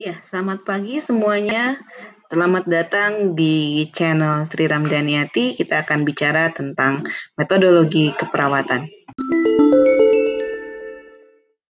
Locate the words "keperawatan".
8.16-8.99